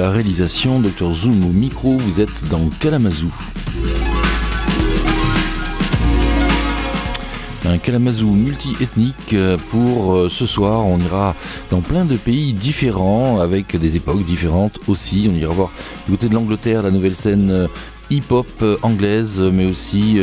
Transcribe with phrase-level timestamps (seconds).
[0.00, 3.28] la réalisation, Dr Zoom au micro, vous êtes dans Kalamazoo.
[7.66, 9.36] Un Kalamazoo multi-ethnique
[9.70, 10.86] pour euh, ce soir.
[10.86, 11.34] On ira
[11.70, 15.28] dans plein de pays différents, avec des époques différentes aussi.
[15.30, 15.70] On ira voir
[16.06, 17.66] du côté de l'Angleterre la nouvelle scène euh,
[18.08, 20.18] hip-hop euh, anglaise, mais aussi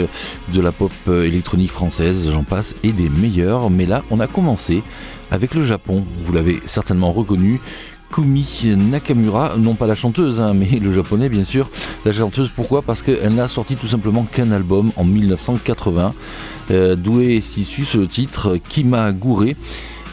[0.55, 3.69] de la pop électronique française, j'en passe, et des meilleurs.
[3.69, 4.81] Mais là, on a commencé
[5.29, 6.03] avec le Japon.
[6.23, 7.61] Vous l'avez certainement reconnu.
[8.11, 8.45] Kumi
[8.75, 11.69] Nakamura, non pas la chanteuse, hein, mais le japonais bien sûr.
[12.05, 12.81] La chanteuse, pourquoi?
[12.81, 16.13] Parce qu'elle n'a sorti tout simplement qu'un album en 1980,
[16.71, 19.55] euh, d'où est ce titre Kima Gure.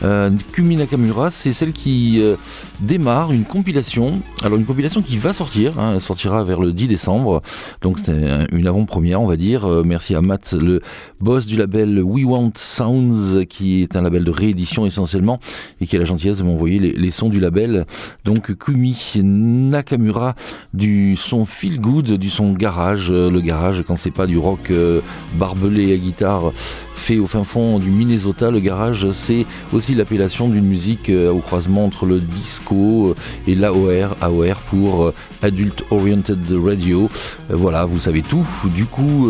[0.05, 2.37] Euh, Kumi Nakamura, c'est celle qui euh,
[2.81, 4.21] démarre une compilation.
[4.43, 7.41] Alors une compilation qui va sortir, hein, elle sortira vers le 10 décembre.
[7.81, 9.65] Donc c'est une avant-première, on va dire.
[9.65, 10.83] Euh, merci à Matt, le
[11.21, 15.41] boss du label We Want Sounds, qui est un label de réédition essentiellement,
[15.81, 17.87] et qui a la gentillesse de m'envoyer les, sons du label.
[18.25, 20.35] Donc Kumi Nakamura,
[20.75, 23.11] du son feel good, du son garage.
[23.11, 24.73] le garage, quand c'est pas du rock
[25.39, 26.53] barbelé à guitare
[26.95, 28.51] fait au fin fond du Minnesota.
[28.51, 33.15] Le garage, c'est aussi l'appellation d'une musique euh, au croisement entre le disco euh,
[33.47, 37.11] et l'AOR, AOR pour euh, Adult Oriented Radio.
[37.51, 38.47] Voilà, vous savez tout.
[38.75, 39.29] Du coup,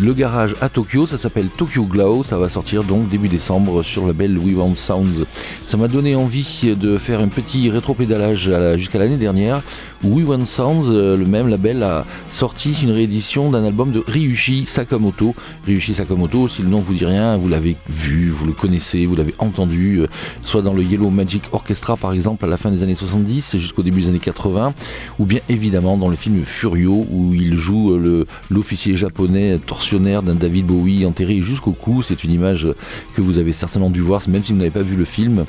[0.00, 4.02] le garage à Tokyo, ça s'appelle Tokyo Glow, ça va sortir donc début décembre sur
[4.02, 5.26] le label We Want Sounds.
[5.66, 9.62] Ça m'a donné envie de faire un petit rétro-pédalage jusqu'à l'année dernière
[10.02, 14.64] We Want Sounds, euh, le même label, a sorti une réédition d'un album de Ryushi
[14.64, 15.34] Sakamoto.
[15.66, 19.14] Ryushi Sakamoto, si le nom vous dit rien, vous l'avez vu, vous le connaissez, vous
[19.14, 20.06] l'avez entendu, euh,
[20.42, 23.82] soit dans le Yellow Magic Orchestra par exemple à la fin des années 70 jusqu'au
[23.82, 24.72] début des années 80,
[25.18, 29.58] ou bien évidemment dans le film Furio où il joue euh, l'officier japonais
[29.98, 32.02] d'un David Bowie enterré jusqu'au cou.
[32.02, 32.66] C'est une image
[33.14, 35.44] que vous avez certainement dû voir, même si vous n'avez pas vu le film.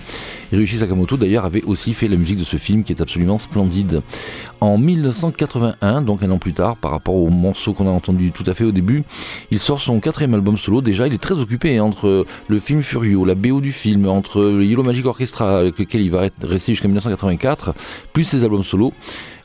[0.51, 4.01] Ryushi Sakamoto d'ailleurs avait aussi fait la musique de ce film qui est absolument splendide.
[4.59, 8.43] En 1981, donc un an plus tard, par rapport au morceau qu'on a entendu tout
[8.47, 9.03] à fait au début,
[9.49, 10.81] il sort son quatrième album solo.
[10.81, 14.65] Déjà, il est très occupé entre le film Furio, la BO du film, entre le
[14.65, 17.73] Yellow Magic Orchestra avec lequel il va rester jusqu'à 1984,
[18.13, 18.93] plus ses albums solo.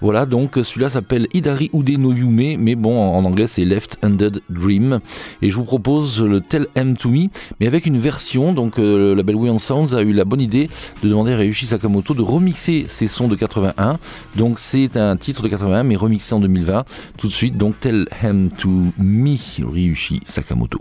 [0.01, 5.01] Voilà, donc celui-là s'appelle Idari Ude no Yume, mais bon, en anglais c'est Left-Handed Dream.
[5.43, 7.29] Et je vous propose le Tell M to Me,
[7.61, 8.53] mais avec une version.
[8.53, 10.69] Donc euh, le label We Sounds a eu la bonne idée
[11.03, 13.99] de demander à Ryushi Sakamoto de remixer ses sons de 81.
[14.37, 16.85] Donc c'est un titre de 81, mais remixé en 2020.
[17.17, 20.81] Tout de suite, donc Tell M to Me, Ryushi Sakamoto.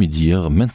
[0.00, 0.69] Jamais dire maintenant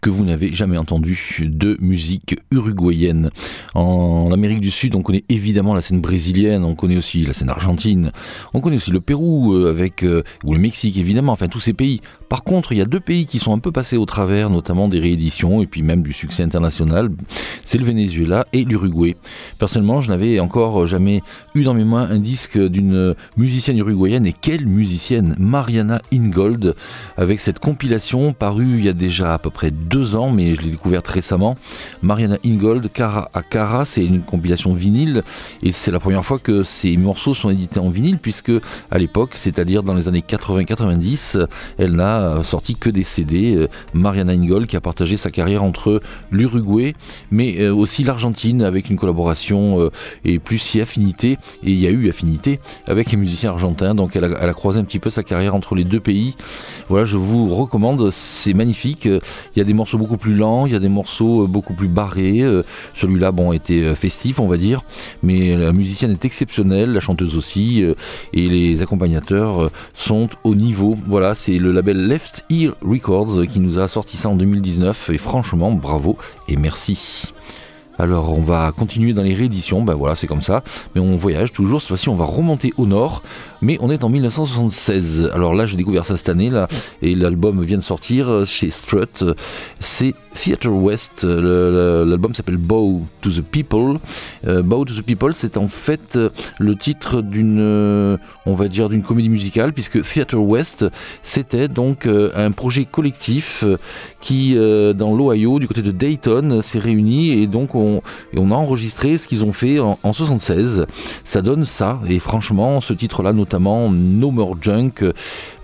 [0.00, 3.30] que vous n'avez jamais entendu de musique uruguayenne.
[3.74, 7.50] En Amérique du Sud, on connaît évidemment la scène brésilienne, on connaît aussi la scène
[7.50, 8.12] argentine,
[8.54, 11.72] on connaît aussi le Pérou euh, avec euh, ou le Mexique évidemment, enfin tous ces
[11.72, 12.00] pays.
[12.28, 14.88] Par contre, il y a deux pays qui sont un peu passés au travers, notamment
[14.88, 17.10] des rééditions et puis même du succès international.
[17.64, 19.16] C'est le Venezuela et l'Uruguay.
[19.58, 21.20] Personnellement, je n'avais encore jamais
[21.54, 26.74] eu dans mes mains un disque d'une musicienne uruguayenne et quelle musicienne, Mariana Ingold,
[27.18, 30.70] avec cette compilation parue il y a déjà peu près deux ans, mais je l'ai
[30.70, 31.56] découverte récemment.
[32.02, 35.22] Mariana Ingold, Cara a Cara, c'est une compilation vinyle
[35.62, 38.52] et c'est la première fois que ces morceaux sont édités en vinyle puisque
[38.90, 41.46] à l'époque, c'est-à-dire dans les années 80-90,
[41.78, 43.56] elle n'a sorti que des CD.
[43.56, 46.94] Euh, Mariana Ingold qui a partagé sa carrière entre l'Uruguay
[47.30, 49.90] mais euh, aussi l'Argentine avec une collaboration euh,
[50.24, 54.16] et plus si affinité et il y a eu affinité avec les musiciens argentins donc
[54.16, 56.36] elle a croisé un petit peu sa carrière entre les deux pays
[56.88, 59.08] voilà je vous recommande c'est magnifique
[59.54, 61.88] il y a des morceaux beaucoup plus lents il y a des morceaux beaucoup plus
[61.88, 62.42] barrés
[62.94, 64.82] celui-là bon était festif on va dire
[65.22, 67.84] mais la musicienne est exceptionnelle la chanteuse aussi
[68.32, 73.78] et les accompagnateurs sont au niveau voilà c'est le label Left Ear Records qui nous
[73.78, 76.16] a sorti ça en 2019 et franchement bravo
[76.48, 77.32] et merci.
[77.98, 81.52] Alors on va continuer dans les rééditions, ben voilà c'est comme ça, mais on voyage
[81.52, 83.22] toujours, cette fois-ci on va remonter au nord,
[83.60, 85.30] mais on est en 1976.
[85.34, 86.68] Alors là j'ai découvert ça cette année là,
[87.02, 89.24] et l'album vient de sortir chez Strut,
[89.80, 93.98] c'est Theater West, l'album s'appelle Bow to the People.
[94.46, 96.18] Euh, Bow to the People c'est en fait
[96.58, 98.16] le titre d'une, euh,
[98.46, 100.86] on va dire d'une comédie musicale, puisque Theater West
[101.22, 103.64] c'était donc euh, un projet collectif
[104.20, 108.02] qui dans l'Ohio, du côté de Dayton, s'est réuni et donc on,
[108.36, 110.86] a enregistré ce qu'ils ont fait en, en 76.
[111.24, 115.04] Ça donne ça, et franchement ce titre-là notamment No More Junk,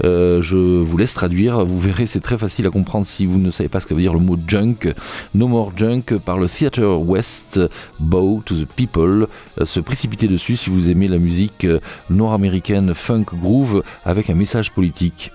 [0.04, 3.50] euh, je vous laisse traduire, vous verrez c'est très facile à comprendre si vous ne
[3.50, 4.57] savez pas ce que veut dire le mot junk.
[5.34, 7.60] No More Junk par le Theater West,
[7.98, 9.26] Bow to the People,
[9.60, 14.34] euh, se précipiter dessus si vous aimez la musique euh, nord-américaine funk groove avec un
[14.34, 15.30] message politique.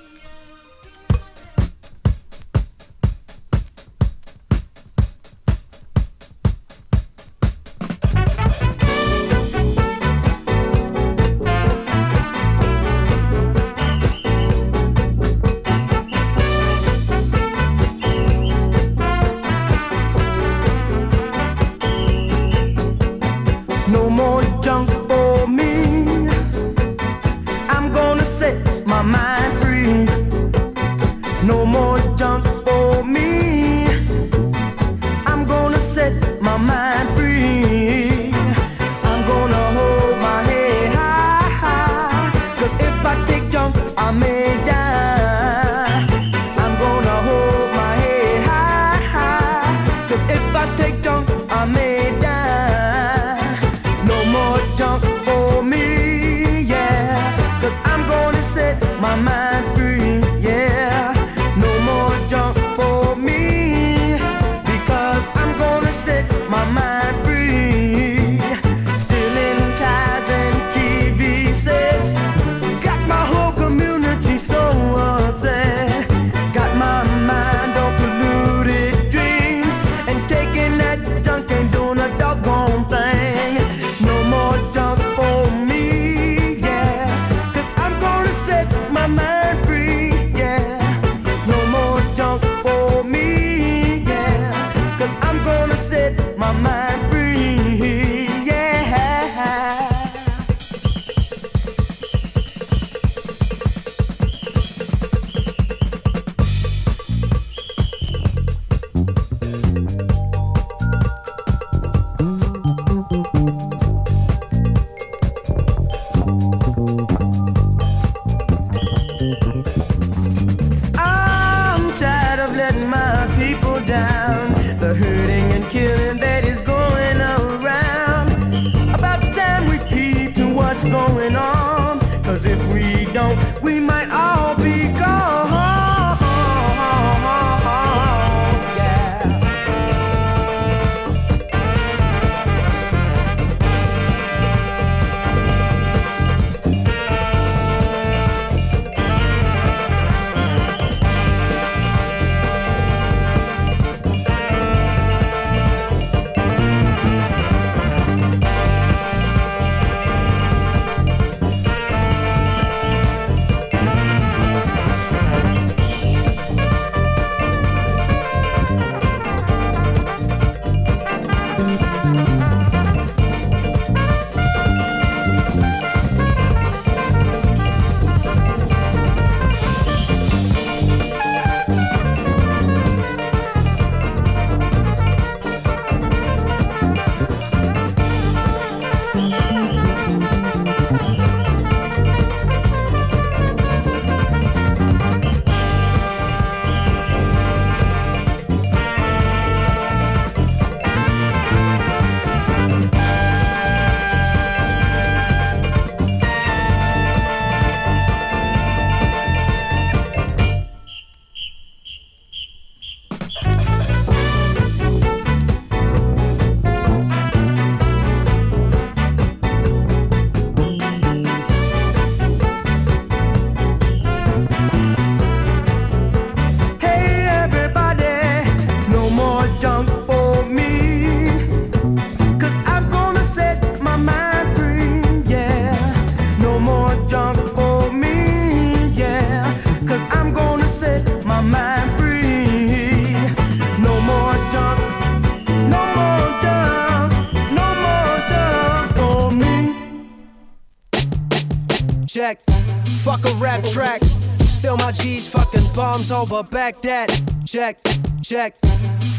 [253.23, 254.01] Fuck a rap track.
[254.39, 257.09] Still my G's fucking bombs over Baghdad.
[257.45, 257.79] Check,
[258.21, 258.57] check,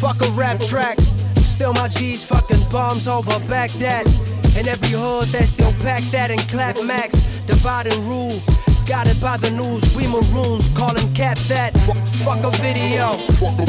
[0.01, 0.99] fuck a rap track.
[1.37, 4.07] Still my G's fucking bombs over Baghdad.
[4.57, 7.19] And every hood that still pack that and clap max.
[7.47, 8.41] Divide and rule.
[8.87, 11.73] Guided by the news, we maroons calling cap that.
[12.25, 13.17] Fuck a video,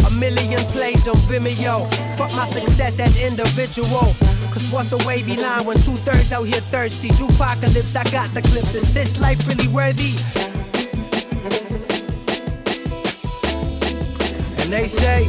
[0.05, 1.87] a million plays on Vimeo.
[2.17, 4.13] Fuck my success as individual.
[4.55, 7.09] Cause what's a wavy line when two thirds out here thirsty?
[7.09, 8.73] Apocalypse, I got the clips.
[8.73, 10.15] Is this life really worthy?
[14.63, 15.25] And they say,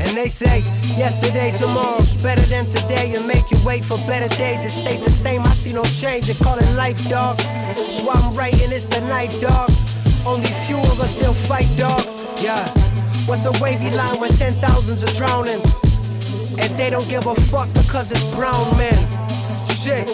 [0.00, 0.60] and they say,
[0.96, 3.14] yesterday, tomorrow's better than today.
[3.16, 4.64] And make you wait for better days.
[4.64, 6.30] It stays the same, I see no change.
[6.30, 7.38] And call it life, dog.
[7.90, 9.70] So I'm writing, it's the night, dog.
[10.24, 12.00] Only few of us still fight, dog.
[12.40, 12.66] Yeah.
[13.28, 15.60] What's a wavy line when ten thousands are drowning?
[16.60, 18.98] And they don't give a fuck because it's brown men.
[19.68, 20.08] Shit,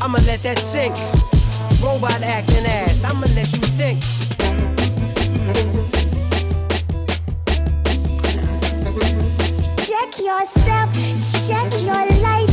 [0.00, 0.94] I'ma let that sink.
[1.82, 4.00] Robot acting ass, I'ma let you think.
[9.86, 10.88] Check yourself,
[11.46, 12.48] check your light,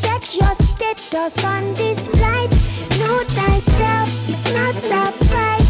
[0.00, 2.50] check your status on this flight.
[2.98, 5.67] No thyself, it's not a fight.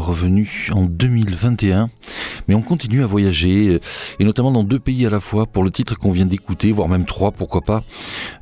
[0.00, 1.90] Revenus en 2021,
[2.48, 3.80] mais on continue à voyager,
[4.18, 6.88] et notamment dans deux pays à la fois pour le titre qu'on vient d'écouter, voire
[6.88, 7.84] même trois, pourquoi pas.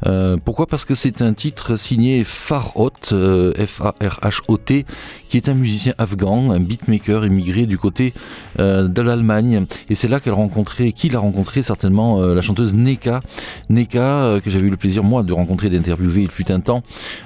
[0.06, 0.66] Euh, pourquoi?
[0.66, 4.86] Parce que c'est un titre signé Farhot, euh, F-A-R-H-O-T,
[5.28, 8.12] qui est un musicien afghan, un beatmaker émigré du côté
[8.60, 9.66] euh, de l'Allemagne.
[9.88, 13.22] Et c'est là qu'elle a rencontré, qu'il a rencontré certainement la chanteuse Neka.
[13.70, 16.82] Neka, que j'avais eu le plaisir moi de rencontrer, d'interviewer il fut un temps,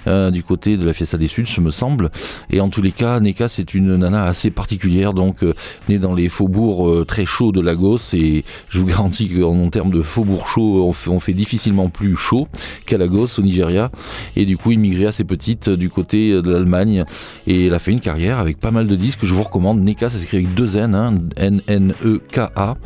[0.06, 2.10] du côté de la Fiesta des Suds, me semble.
[2.50, 5.54] Et en tous les cas, Neka, c'est une nana assez particulière, donc euh,
[5.88, 8.14] née dans les faubourgs euh, très chauds de Lagos.
[8.14, 12.48] Et je vous garantis qu'en termes de faubourg chaud, on fait, difficilement plus chaud
[12.86, 13.90] qu'à Lagos, au Nigeria.
[14.36, 17.04] Et du coup, immigrée assez petite du côté de l'Allemagne.
[17.46, 19.80] Et elle a fait une carrière avec pas mal de disques que je vous recommande.
[19.80, 22.76] Neka, ça s'écrit avec deux N, hein, N-N-E-K-A.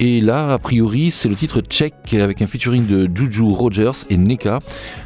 [0.00, 4.16] Et là, a priori, c'est le titre Check avec un featuring de Juju Rogers et
[4.16, 4.58] Neka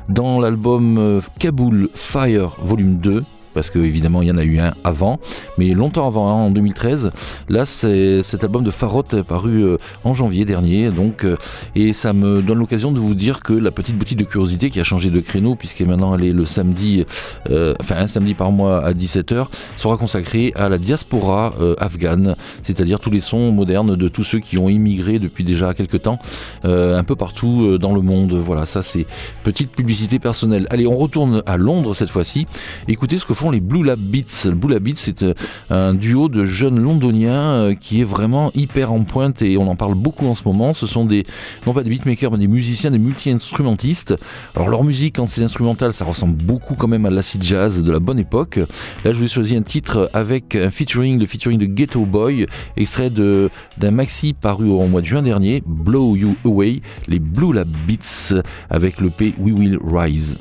[0.09, 3.23] dans l'album euh, Kabul Fire Volume 2
[3.59, 5.18] parce qu'évidemment il y en a eu un avant,
[5.59, 7.11] mais longtemps avant, hein, en 2013.
[7.49, 11.37] Là, c'est cet album de Farot est paru euh, en janvier dernier, donc euh,
[11.75, 14.79] et ça me donne l'occasion de vous dire que la petite boutique de curiosité qui
[14.79, 17.05] a changé de créneau, puisque maintenant elle est le samedi,
[17.51, 23.01] euh, enfin un samedi par mois à 17h, sera consacrée à la diaspora afghane, c'est-à-dire
[23.01, 26.21] tous les sons modernes de tous ceux qui ont immigré depuis déjà quelques temps,
[26.62, 28.35] un peu partout dans le monde.
[28.35, 29.07] Voilà, ça c'est
[29.42, 30.68] petite publicité personnelle.
[30.71, 32.47] Allez, on retourne à Londres cette fois-ci.
[32.87, 34.47] Écoutez ce que font les Blue Lab Beats.
[34.47, 35.35] Le Blue Lab Beats, c'est euh,
[35.71, 39.77] un duo de jeunes londoniens euh, qui est vraiment hyper en pointe et on en
[39.77, 40.73] parle beaucoup en ce moment.
[40.73, 41.25] Ce sont des,
[41.67, 44.15] non pas des beatmakers, mais des musiciens, des multi-instrumentistes.
[44.55, 47.93] Alors leur musique, quand c'est instrumental, ça ressemble beaucoup quand même à l'acid jazz de
[47.93, 48.59] la bonne époque.
[49.05, 52.47] Là, je vous ai choisi un titre avec un featuring, le featuring de Ghetto Boy,
[52.77, 57.69] extrait d'un maxi paru au mois de juin dernier, Blow You Away, les Blue Lab
[57.87, 58.35] Beats
[58.71, 60.39] avec le P We Will Rise.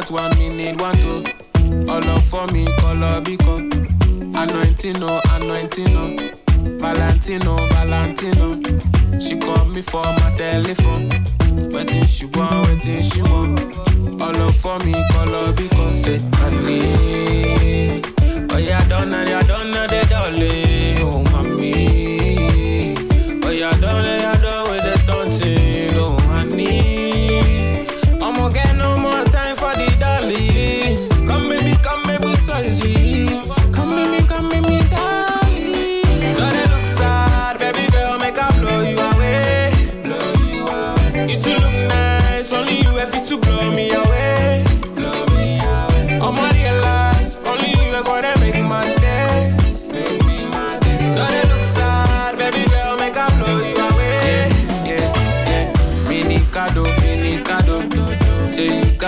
[0.00, 1.24] Got one, need one too.
[1.90, 3.60] All up for me, color because
[4.34, 6.16] anointing, no, anointing, no.
[6.78, 8.60] Valentino, Valentino.
[9.18, 11.08] She called me for my telephone.
[11.72, 13.60] Waiting she want, waiting she want.
[14.20, 18.02] All up for me, color because say, honey.
[18.50, 20.67] Oh yeah, don't know, yeah, don't know the dolly.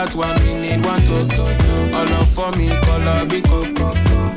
[0.01, 1.95] Say you one, me need one to, to, to.
[1.95, 3.91] All up for me, color be coco.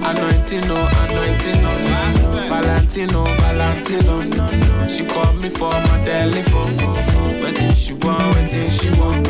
[0.04, 2.48] Anointing, no, anointing, no, no.
[2.50, 4.88] Valentino, Valentino, no, no.
[4.88, 7.42] She called me for my telephone, phone, phone.
[7.42, 9.26] Waiting she want, waiting she want.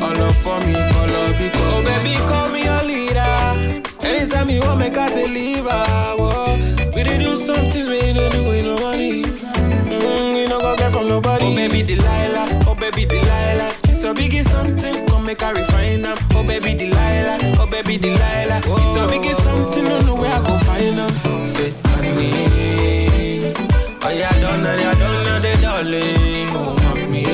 [0.00, 1.76] All up for me, color be coco.
[1.76, 3.82] Oh, baby, call me your leader.
[4.02, 5.84] Anytime you want, make I deliver.
[6.16, 6.56] Whoa.
[6.94, 9.24] We did do some things we don't do with no money.
[9.24, 11.44] Mm, you know, go get from nobody.
[11.44, 12.64] Oh, baby, Delilah.
[12.66, 13.75] Oh, baby, Delilah.
[13.98, 16.18] It's a biggie something, come make I refine them.
[16.32, 18.58] Oh baby Delilah, oh baby Delilah.
[18.58, 21.10] It's a biggie something, don't know where I go find them.
[21.46, 23.54] Say honey,
[24.02, 26.50] oh yeah, don't know, yeah, don't know the darling.
[26.52, 27.24] Oh mommy,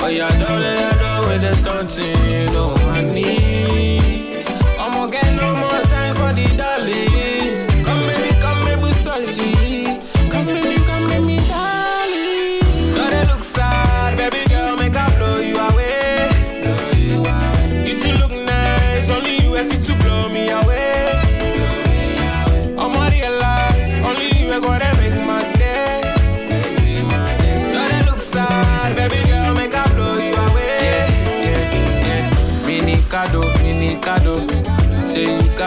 [0.00, 2.54] oh yeah, don't know, yeah, don't with the stunting.
[2.54, 2.81] Oh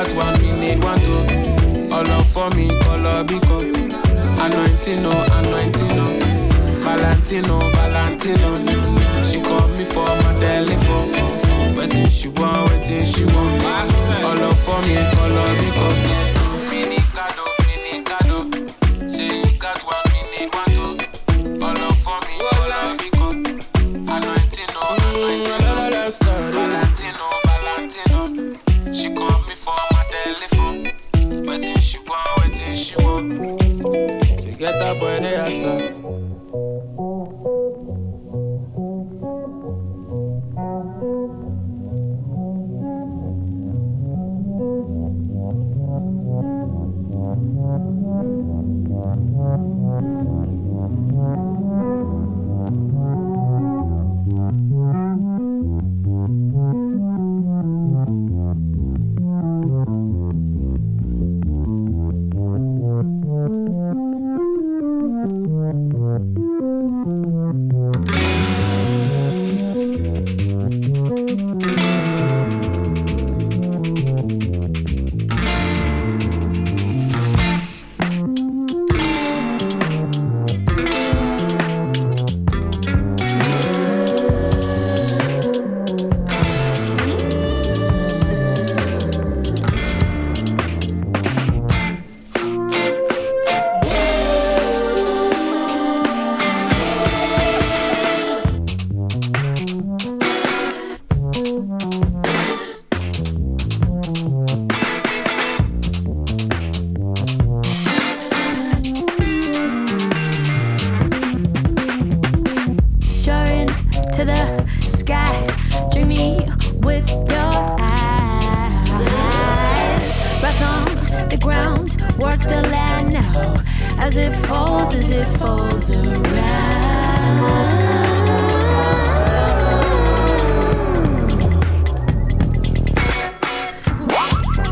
[0.06, 1.92] Got one, need one too.
[1.92, 3.64] All up for me, color because
[4.40, 6.20] anointing, no, anointing, no.
[6.84, 9.24] Valentino, Valentino.
[9.24, 11.76] She called me for my telephone.
[11.76, 13.64] Waiting she want, waiting she want.
[14.24, 16.35] All up for me, up because.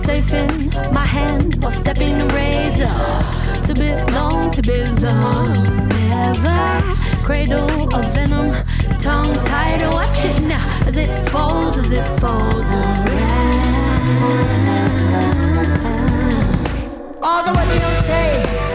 [0.04, 2.90] Safe in my hand while stepping the razor.
[3.68, 6.82] To belong, to belong, never.
[7.24, 8.52] Cradle of venom,
[9.00, 9.82] tongue tied.
[9.94, 13.64] Watch it now as it falls, as it falls around.
[17.24, 18.73] All the words don't say,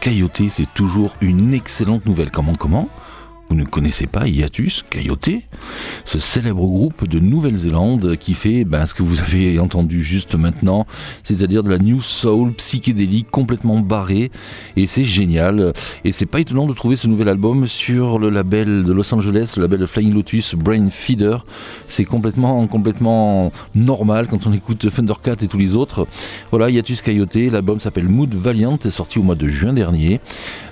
[0.00, 2.30] Coyote, c'est toujours une excellente nouvelle.
[2.30, 2.88] Comment, comment?
[3.52, 5.28] Vous ne connaissez pas Hiatus Coyote
[6.06, 10.86] Ce célèbre groupe de Nouvelle-Zélande qui fait ben, ce que vous avez entendu juste maintenant,
[11.22, 14.30] c'est-à-dire de la new soul psychédélique complètement barrée.
[14.76, 15.74] Et c'est génial.
[16.06, 19.52] Et c'est pas étonnant de trouver ce nouvel album sur le label de Los Angeles,
[19.58, 21.44] le label de Flying Lotus, Brain Feeder.
[21.88, 26.08] C'est complètement, complètement normal quand on écoute Thundercat et tous les autres.
[26.50, 30.22] Voilà, Hiatus Coyote, l'album s'appelle Mood Valiant, est sorti au mois de juin dernier.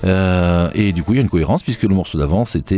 [0.04, 2.69] Euh, et du coup, il y a une cohérence puisque le morceau d'avant c'était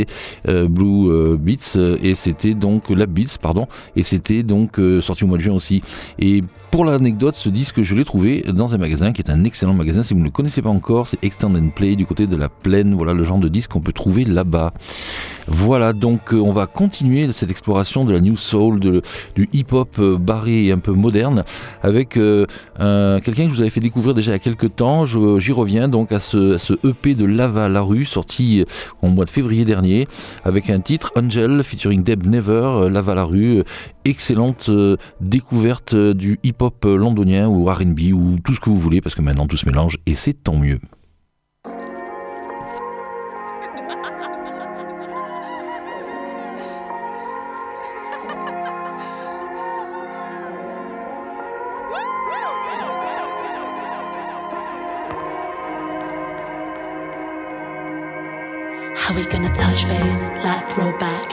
[0.49, 3.66] euh, Blue euh, Beats euh, et c'était donc Lab Beats, pardon,
[3.97, 5.82] et c'était donc sorti au mois de juin aussi.
[6.18, 9.74] Et pour l'anecdote, ce disque, je l'ai trouvé dans un magasin qui est un excellent
[9.74, 10.03] magasin.
[10.03, 12.95] Si vous ne le connaissez pas encore, c'est Extend Play du côté de la plaine.
[12.95, 14.72] Voilà le genre de disque qu'on peut trouver là-bas.
[15.49, 19.03] Voilà, donc euh, on va continuer cette exploration de la New Soul,
[19.34, 21.45] du hip-hop euh, barré et un peu moderne,
[21.82, 22.47] avec euh,
[22.78, 25.05] quelqu'un que je vous avais fait découvrir déjà il y a quelques temps.
[25.05, 28.64] J'y reviens donc à ce, ce, EP de Lava La Rue, sorti
[29.03, 30.07] au mois de février dernier,
[30.45, 33.64] avec un titre Angel featuring Deb Never, Lava La Rue.
[34.05, 34.70] Excellente
[35.20, 39.47] découverte du hip-hop londonien ou RB ou tout ce que vous voulez, parce que maintenant
[39.47, 40.78] tout se mélange et c'est tant mieux.
[59.13, 61.29] How we gonna touch base, like throwback?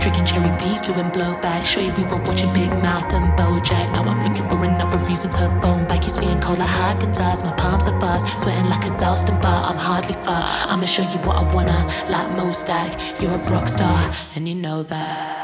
[0.00, 1.64] Drinking cherry bees, doing blowback.
[1.64, 3.92] Show you we were watching Big Mouth and Bojack.
[3.92, 6.00] Now I'm looking for another reason to phone back.
[6.00, 7.44] You're sweating cold like Haagen-Dazs.
[7.44, 9.70] My palms are fast, sweating like a Dalston bar.
[9.70, 10.44] I'm hardly far.
[10.66, 13.20] I'ma show you what I wanna, like Mostak.
[13.22, 15.39] You're a rock star, and you know that.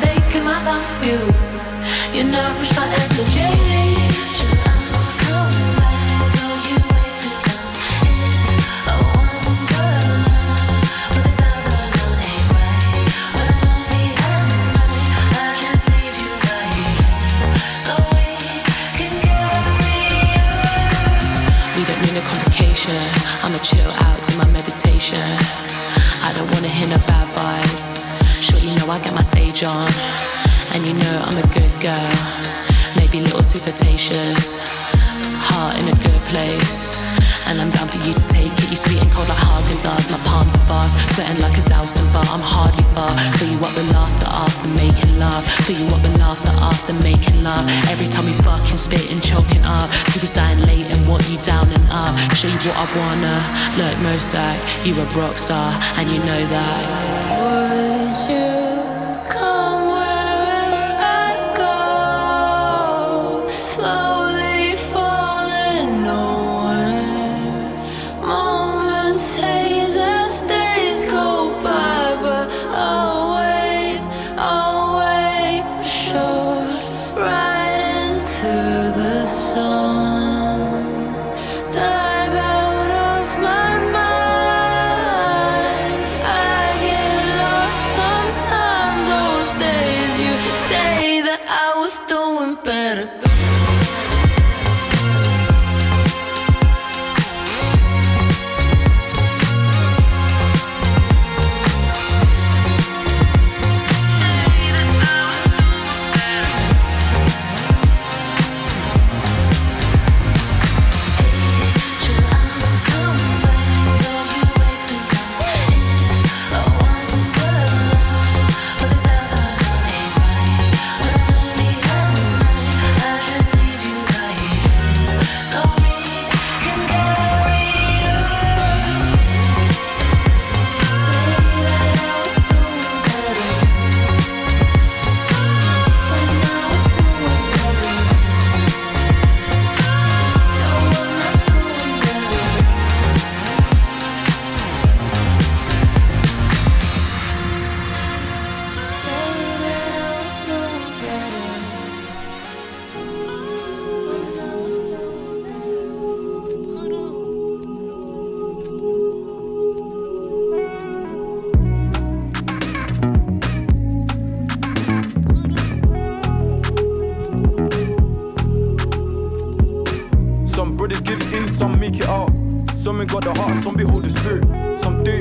[0.00, 4.53] Taking my time with you, you nourish my energy.
[23.64, 25.24] Chill out, do my meditation.
[26.20, 28.04] I don't wanna hear no bad vibes.
[28.44, 29.88] Sure you know I get my sage on,
[30.72, 32.12] and you know I'm a good girl.
[32.94, 34.60] Maybe a little too flirtatious,
[35.48, 37.00] heart in a good place.
[37.46, 38.68] And I'm down for you to take it.
[38.68, 40.10] You sweet and cold like Hagen does.
[40.34, 42.24] Palms are fast, sweating like a Dalston bar.
[42.26, 43.08] I'm hardly far.
[43.38, 45.46] Fill you up with laughter after making love.
[45.62, 47.62] Fill you up with laughter after making love.
[47.86, 49.88] Every time we fucking spit and choking up.
[50.12, 52.18] You was dying late and what you down and up.
[52.34, 53.36] Show you what I wanna.
[53.78, 57.03] Look, Mostak, you a rock star, and you know that.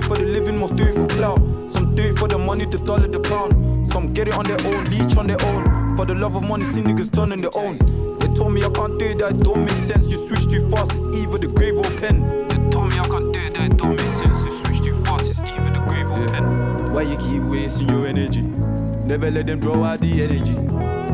[0.03, 1.39] It for the living, most do it for clout.
[1.69, 3.91] Some do it for the money, the dollar, the pound.
[3.91, 5.95] Some get it on their own, leech on their own.
[5.95, 7.77] For the love of money, see niggas turning their own.
[8.19, 10.09] They told me I can't do it, that it don't make sense.
[10.09, 12.47] You switch too fast, it's either the grave or pen.
[12.47, 14.37] They told me I can't do it, that it don't make sense.
[14.45, 16.93] You switch too fast, it's either the grave or pen.
[16.93, 18.41] Why you keep wasting your energy?
[18.41, 20.53] Never let them draw out the energy.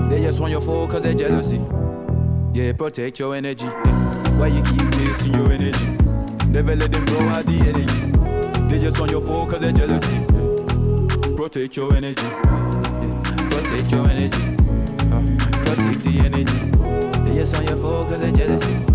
[0.10, 1.62] They just want your fall cause they're jealousy.
[2.54, 3.66] Yeah, protect your energy.
[3.66, 4.40] Yeah.
[4.40, 5.86] Why you keep wasting your energy?
[6.48, 8.19] Never let them blow out the energy.
[8.70, 10.14] They just want your cause they're jealousy.
[10.14, 11.36] Yeah.
[11.36, 12.30] Protect your energy.
[13.50, 14.44] Protect your energy.
[15.12, 15.24] Uh,
[15.64, 16.60] protect the energy.
[17.24, 18.86] They just want your cause they're jealousy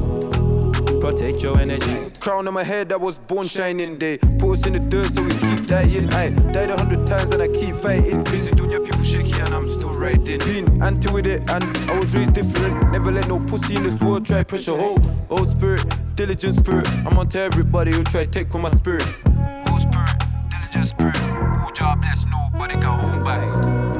[1.04, 2.10] protect your energy.
[2.18, 4.16] Crown on my head, I was born shining day.
[4.38, 6.10] Put in the dirt so we keep dying.
[6.14, 8.24] I died a hundred times and I keep fighting.
[8.24, 10.38] Crazy your people shaky and I'm still riding.
[10.38, 12.90] Been anti with it and I was raised different.
[12.90, 14.76] Never let no pussy in this world try pressure.
[14.76, 15.00] Hold,
[15.30, 15.84] old spirit,
[16.16, 16.88] diligent spirit.
[17.06, 19.06] I'm on to everybody who try take on my spirit,
[20.74, 21.16] diligent spirit.
[21.16, 23.38] Who job bless, nobody got home by.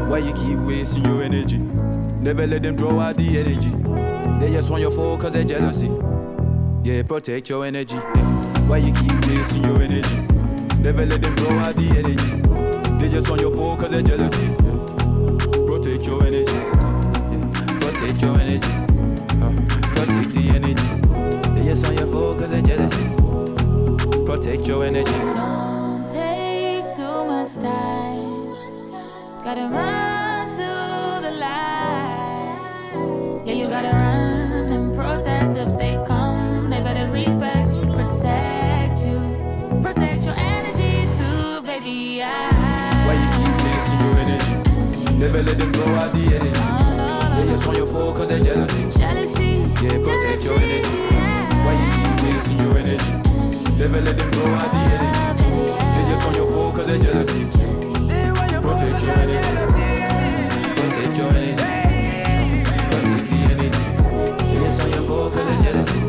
[0.08, 1.58] Why you keep wasting your energy?
[1.58, 3.70] Never let them draw out the energy.
[4.40, 5.90] They just want your phone cause they're jealousy.
[6.82, 7.96] Yeah, protect your energy.
[8.66, 10.16] Why you keep wasting your energy?
[10.82, 12.98] Never let them draw out the energy.
[12.98, 14.54] They just want your phone cause they're jealousy.
[15.66, 16.58] Protect your energy.
[17.80, 18.72] Protect your energy.
[19.40, 19.52] Uh,
[19.92, 21.54] protect the energy.
[21.54, 24.24] They just want your phone cause they're jealousy.
[24.26, 25.83] Protect your energy.
[27.54, 29.44] Don't take too much time.
[29.44, 30.70] Gotta run to
[31.24, 32.92] the light.
[33.46, 36.70] Yeah, you gotta run and protest if they come.
[36.70, 39.20] They better respect, protect you,
[39.82, 42.22] protect your energy too, baby.
[42.24, 42.50] I,
[43.06, 44.54] Why you keep wasting your energy?
[45.18, 46.50] Never let them blow out the energy.
[46.56, 48.98] Oh, they just want your phone cause they're jealousy.
[48.98, 49.50] jealousy.
[49.80, 50.90] Yeah, protect your energy.
[51.62, 53.12] Why you keep wasting your energy?
[53.78, 55.13] Never let them blow out the energy.
[56.84, 56.84] Cause.
[56.84, 57.14] Protect your
[59.16, 59.84] energy.
[60.76, 61.64] Protect your energy.
[62.90, 63.84] Protect the energy.
[64.54, 65.32] Just your phone
[65.64, 66.00] jealousy.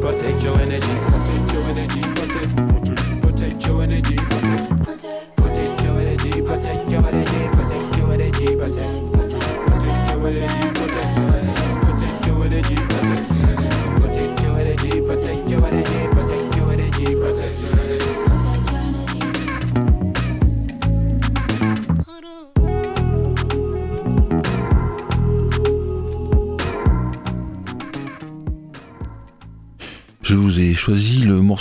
[0.00, 0.94] Protect your energy.
[1.06, 2.00] Protect your energy.
[2.14, 4.16] Protect, protect, protect your energy.
[4.16, 4.53] Protect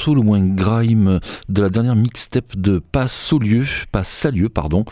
[0.03, 1.12] morceau le moins grime
[1.49, 3.65] de la dernière mixtape de Pas Saulieu,
[4.53, 4.85] pardon,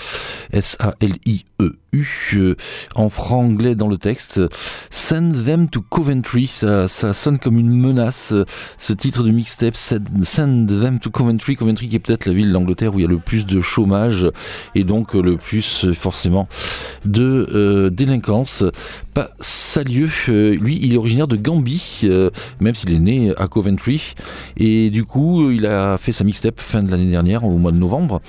[0.52, 2.56] S-A-L-I-E-U, euh,
[2.95, 4.41] en franglais dans le texte.
[4.89, 8.45] Send them to Coventry, ça, ça sonne comme une menace, euh,
[8.78, 12.95] ce titre de mixtape, Send them to Coventry, Coventry qui est peut-être la ville d'Angleterre
[12.95, 14.28] où il y a le plus de chômage
[14.76, 16.47] et donc euh, le plus euh, forcément
[17.06, 18.64] de délinquance.
[19.14, 22.02] Pas Salieu, lui il est originaire de Gambie,
[22.60, 24.14] même s'il est né à Coventry.
[24.58, 27.78] Et du coup, il a fait sa mixtape fin de l'année dernière, au mois de
[27.78, 28.22] novembre,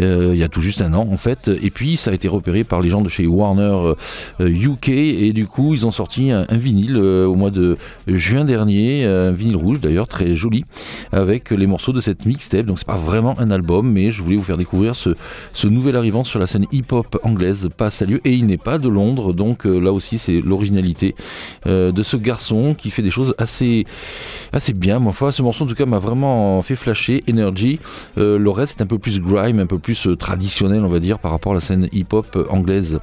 [0.00, 1.50] euh, il y a tout juste un an en fait.
[1.62, 3.94] Et puis, ça a été repéré par les gens de chez Warner
[4.40, 4.88] euh, UK.
[4.88, 9.32] Et du coup, ils ont sorti un, vinyle euh, au mois de juin dernier, un
[9.32, 10.64] vinyle rouge d'ailleurs, très joli,
[11.12, 12.66] avec les morceaux de cette mixtape.
[12.66, 16.24] Donc, c'est pas vraiment un album, mais je voulais vous faire découvrir ce, nouvel arrivant
[16.24, 18.20] sur la scène hip-hop anglaise, pas Salieu.
[18.24, 21.14] Et il n'est pas de Londres, donc euh, là aussi, c'est l'originalité
[21.66, 23.86] euh, de ce garçon qui fait des choses assez,
[24.52, 24.98] assez bien.
[24.98, 27.22] Ma foi, ce morceau en tout cas m'a vraiment fait flasher.
[27.28, 27.59] Energy.
[28.18, 31.00] Euh, le reste est un peu plus grime, un peu plus euh, traditionnel, on va
[31.00, 32.98] dire, par rapport à la scène hip-hop euh, anglaise.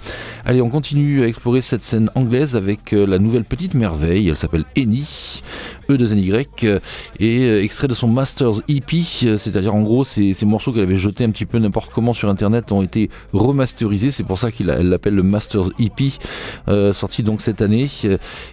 [0.46, 4.30] Allez, on continue à explorer cette scène anglaise avec la nouvelle petite merveille.
[4.30, 5.42] Elle s'appelle Eni.
[5.90, 6.80] E2NY euh,
[7.20, 9.04] et extrait de son Masters EP,
[9.38, 12.30] c'est-à-dire en gros ces, ces morceaux qu'elle avait jetés un petit peu n'importe comment sur
[12.30, 16.12] internet ont été remasterisés, c'est pour ça qu'elle l'appelle le Masters EP,
[16.94, 17.88] sorti donc cette année.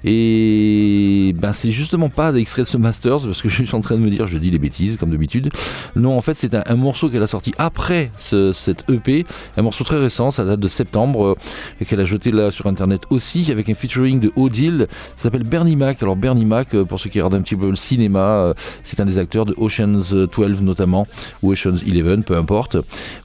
[0.05, 3.97] Et ben c'est justement pas d'extrait de ce Masters parce que je suis en train
[3.97, 5.51] de me dire, je dis des bêtises comme d'habitude.
[5.97, 9.25] Non, en fait c'est un, morceau qu'elle a sorti après ce, cette EP,
[9.57, 11.35] un morceau très récent, ça date de septembre, euh,
[11.81, 15.45] et qu'elle a jeté là sur internet aussi avec un featuring de Odile, ça s'appelle
[15.45, 16.03] Bernie Mac.
[16.03, 18.99] Alors Bernie Mac, euh, pour ceux qui regardent un petit peu le cinéma, euh, c'est
[18.99, 21.07] un des acteurs de Ocean's 12 notamment,
[21.43, 22.77] ou Ocean's 11, peu importe.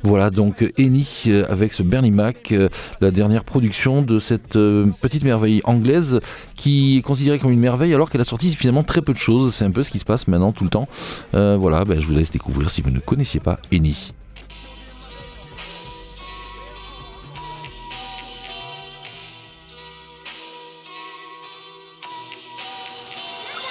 [0.03, 1.07] Voilà donc Eni
[1.47, 2.53] avec ce Bernie Mac,
[3.01, 4.53] la dernière production de cette
[5.01, 6.19] petite merveille anglaise
[6.55, 9.55] qui est considérée comme une merveille alors qu'elle a sorti finalement très peu de choses.
[9.55, 10.87] C'est un peu ce qui se passe maintenant tout le temps.
[11.33, 14.11] Voilà, ben, je vous laisse découvrir si vous ne connaissiez pas Eni.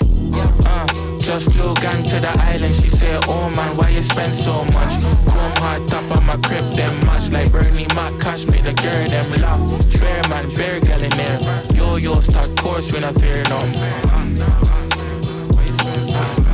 [0.01, 0.87] Uh,
[1.21, 2.75] just flew gang to the island.
[2.75, 4.93] She said, Oh man, why you spend so much?
[5.27, 9.09] Chrome hard top on my crib, them much like Bernie Mac cash, make the girl
[9.09, 9.93] them laugh.
[9.93, 11.39] Swear man, very girl in there.
[11.75, 14.78] Yo yo start course when I fear none.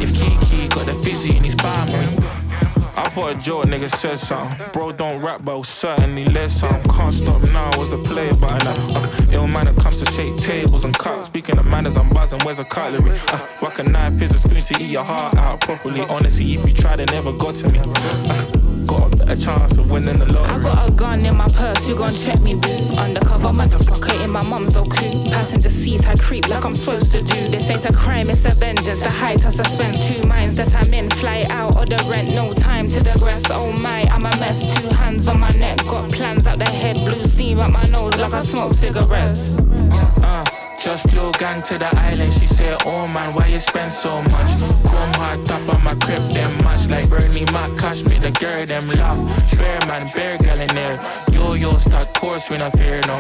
[0.01, 1.89] If Kiki got the fizzy in his palm,
[2.97, 4.57] I thought a joke, nigga said something.
[4.73, 6.81] Bro, don't rap, but I'll certainly let some.
[6.85, 8.99] Can't stop now, was a player, but I know.
[9.01, 11.27] Uh, ill man that comes to shake tables and cut.
[11.27, 13.19] Speaking of manners, I'm buzzing, where's a cutlery?
[13.29, 16.03] Uh, rock a knife, here's a spoon to eat your heart out properly.
[16.03, 17.81] Honestly, if you tried, it never got to me.
[17.81, 17.87] Uh,
[18.87, 20.55] got a better chance of winning the lottery.
[20.55, 22.69] I got a gun in my purse, you gon' check me, boo.
[22.97, 23.24] Undercover
[23.55, 25.31] motherfucker in my mom's old coupe.
[25.33, 27.49] Passenger seats, I creep like I'm supposed to do.
[27.49, 29.03] This ain't a crime, it's a vengeance.
[29.03, 31.09] The height of suspense, two minds that I'm in.
[31.11, 33.45] Fly out or the rent, no time to digress.
[33.51, 34.75] Oh my, I'm a mess.
[34.77, 36.97] Two hands on my neck, got plans out the head.
[37.05, 39.57] Blue steam up my nose like I smoke cigarettes.
[40.23, 40.45] Uh,
[40.85, 42.33] just flew gang to the island.
[42.33, 44.51] She said, Oh man, why you spend so much?
[44.85, 47.71] Chrome hard top on my crib, them much like Bernie Mac.
[47.79, 49.49] Cash me the girl, them love.
[49.49, 50.99] Swear man, bear girl in there.
[51.33, 53.17] Yo yo, start course when I fear no.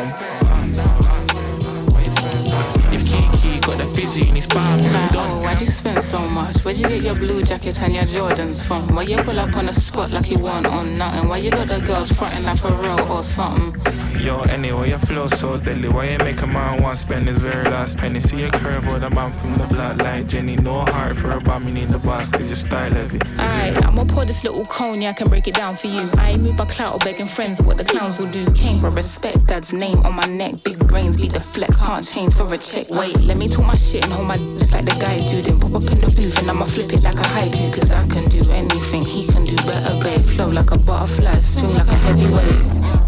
[2.92, 5.30] If Kiki got the fizzy in his palm, Like, done.
[5.30, 6.64] oh, why'd you spend so much?
[6.64, 8.94] Where'd you get your blue jackets and your Jordans from?
[8.94, 11.28] Why you pull up on the spot like you want on nothing?
[11.28, 14.13] Why you got the girls fronting like for real or something?
[14.24, 15.86] Yo, anyway, your flow so deadly.
[15.86, 18.20] Why you make a man want spend his very last penny?
[18.20, 20.56] See a curve or the man from the block like Jenny.
[20.56, 23.18] No heart for a bomb, you need the boss, cause your style heavy.
[23.38, 26.08] Alright, I'ma pour this little cone, yeah, I can break it down for you.
[26.16, 28.50] I ain't move by clout or begging friends what the clowns will do.
[28.54, 30.54] Came for respect, dad's name on my neck.
[30.64, 32.88] Big brains be the flex, can't change for a check.
[32.88, 35.42] Wait, let me talk my shit and hold my just like the guys do.
[35.42, 37.74] Then pop up in the booth and I'ma flip it like a haiku.
[37.74, 40.24] Cause I can do anything, he can do better, babe.
[40.24, 43.03] Flow like a butterfly, swing like a heavyweight.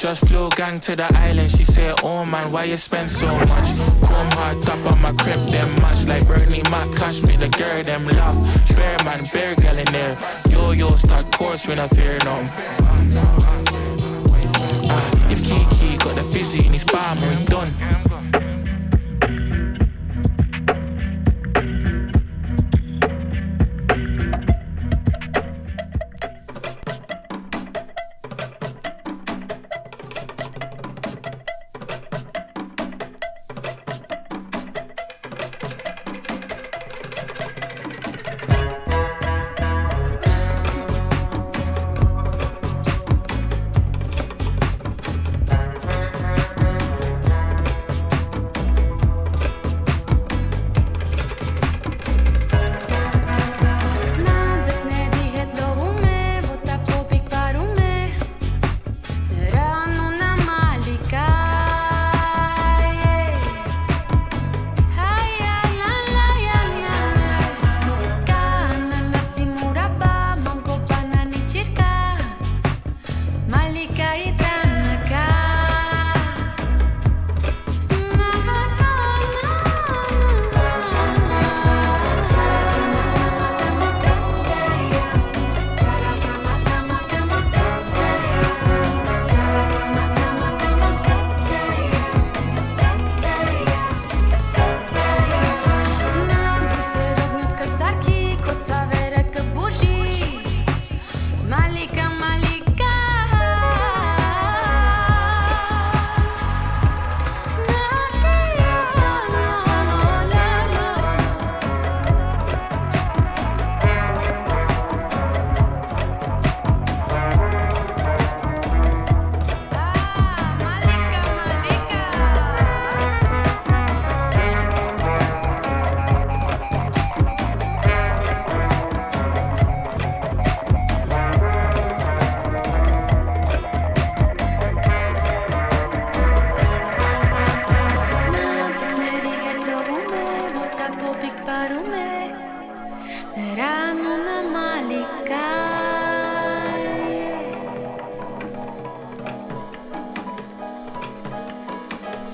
[0.00, 1.50] Just flew gang to the island.
[1.50, 3.68] She said, Oh man, why you spend so much?
[4.00, 6.90] Chrome hard top on my crib, them much like Bernie Mac.
[6.96, 8.66] Cash me the girl, them love.
[8.66, 10.16] Swear man, bear girl in there.
[10.48, 12.32] Yo yo, start course when I fear no.
[14.88, 18.49] Uh, if Kiki got the fizzy in his palm, he's done.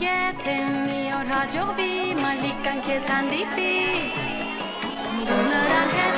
[0.06, 3.72] Yetemiyor hac ovi malikan kes handipi
[5.28, 6.15] Donaran her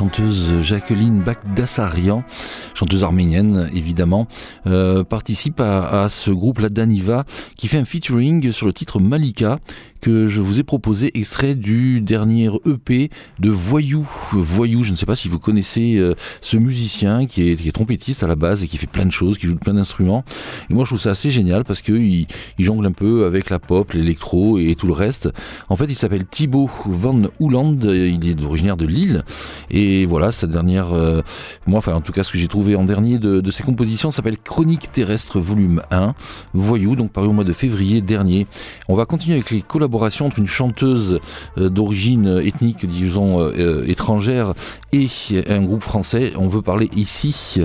[0.00, 2.24] chanteuse Jacqueline Bagdassarian,
[2.72, 4.28] chanteuse arménienne évidemment,
[4.66, 7.24] euh, participe à, à ce groupe La Daniva
[7.58, 9.58] qui fait un featuring sur le titre Malika
[10.00, 14.08] que je vous ai proposé, extrait du dernier EP de Voyou.
[14.32, 18.26] Voyou, je ne sais pas si vous connaissez euh, ce musicien qui est, trompettiste à
[18.26, 20.24] la base et qui fait plein de choses, qui joue plein d'instruments.
[20.70, 22.26] Et moi je trouve ça assez génial parce qu'il
[22.58, 25.28] il jongle un peu avec la pop, l'électro et tout le reste.
[25.68, 29.24] En fait, il s'appelle Thibaut Van Houland, il est originaire de Lille.
[29.70, 31.22] Et voilà, sa dernière, euh,
[31.66, 34.10] moi, enfin en tout cas ce que j'ai trouvé en dernier de, de ses compositions
[34.10, 36.14] s'appelle Chronique terrestre volume 1,
[36.54, 38.46] Voyou, donc paru au mois de février dernier.
[38.88, 41.20] On va continuer avec les collaborations entre une chanteuse
[41.58, 44.54] euh, d'origine ethnique, disons, euh, euh, étrangère
[44.92, 45.08] et
[45.48, 46.32] un groupe français.
[46.36, 47.60] On veut parler ici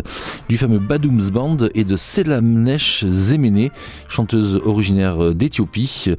[0.47, 3.69] du fameux Badoums Band et de Selamnesh Zemene,
[4.07, 6.13] chanteuse originaire d'Éthiopie.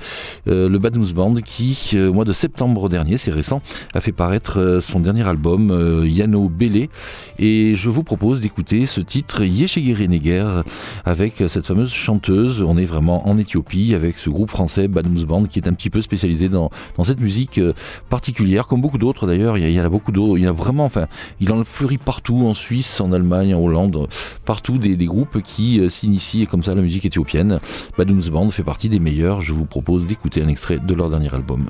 [0.48, 3.62] Euh, le Badoums Band qui, euh, au mois de septembre dernier, c'est récent,
[3.94, 6.88] a fait paraître euh, son dernier album, euh, Yano Bele.
[7.38, 10.62] Et je vous propose d'écouter ce titre, Yeshegere Neger,
[11.04, 12.62] avec cette fameuse chanteuse.
[12.62, 15.90] On est vraiment en Éthiopie avec ce groupe français, Badoums Band, qui est un petit
[15.90, 17.72] peu spécialisé dans, dans cette musique euh,
[18.08, 19.58] particulière, comme beaucoup d'autres d'ailleurs.
[19.58, 20.38] Il y en a beaucoup d'autres.
[20.38, 21.06] Il y a vraiment, enfin,
[21.40, 24.08] il en fleurit partout, en Suisse, en Allemagne, en Hollande,
[24.44, 27.60] partout des, groupes qui euh, s'initient comme ça à la musique éthiopienne.
[27.96, 29.40] Badoums Band fait partie des meilleurs.
[29.42, 31.66] Je vous propose d'écouter un extrait de leur dernier album.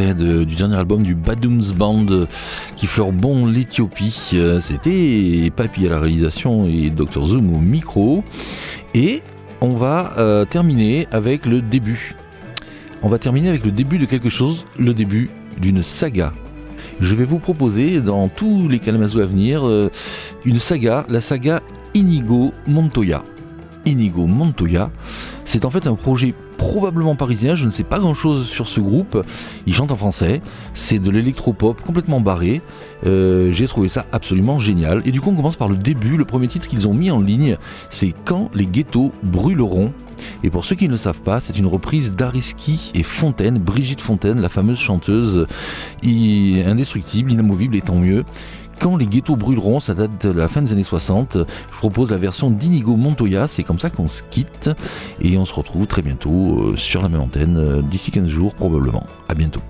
[0.00, 2.06] Du dernier album du Badooms Band
[2.76, 4.30] qui fleure bon l'Éthiopie.
[4.34, 8.24] Euh, C'était Papy à la réalisation et Dr Zoom au micro.
[8.94, 9.22] Et
[9.60, 12.14] on va euh, terminer avec le début.
[13.02, 15.28] On va terminer avec le début de quelque chose, le début
[15.60, 16.32] d'une saga.
[17.00, 19.90] Je vais vous proposer dans tous les Kalamazoo à venir euh,
[20.46, 21.60] une saga, la saga
[21.94, 23.22] Inigo Montoya.
[23.86, 24.90] Inigo Montoya,
[25.44, 28.80] c'est en fait un projet probablement parisien, je ne sais pas grand chose sur ce
[28.80, 29.24] groupe,
[29.66, 30.42] il chante en français,
[30.74, 32.60] c'est de l'électropop complètement barré,
[33.06, 35.00] Euh, j'ai trouvé ça absolument génial.
[35.06, 37.22] Et du coup on commence par le début, le premier titre qu'ils ont mis en
[37.22, 37.56] ligne,
[37.88, 39.94] c'est Quand les ghettos brûleront.
[40.44, 44.02] Et pour ceux qui ne le savent pas, c'est une reprise d'Ariski et Fontaine, Brigitte
[44.02, 45.46] Fontaine, la fameuse chanteuse
[46.04, 48.24] indestructible, inamovible et tant mieux.
[48.80, 51.36] Quand les ghettos brûleront, ça date de la fin des années 60.
[51.36, 54.70] Je vous propose la version d'Inigo Montoya, c'est comme ça qu'on se quitte.
[55.20, 58.54] Et on se retrouve très bientôt euh, sur la même antenne, euh, d'ici 15 jours
[58.54, 59.04] probablement.
[59.28, 59.60] À bientôt.